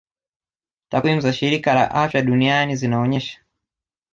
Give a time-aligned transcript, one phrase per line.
[0.89, 3.39] Takwimu za shirika la afya duniani zinaonyesha